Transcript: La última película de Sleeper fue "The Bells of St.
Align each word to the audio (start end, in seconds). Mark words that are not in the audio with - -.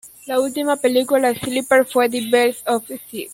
La 0.25 0.39
última 0.39 0.77
película 0.77 1.27
de 1.31 1.39
Sleeper 1.39 1.85
fue 1.85 2.09
"The 2.09 2.21
Bells 2.27 2.63
of 2.65 2.89
St. 2.89 3.29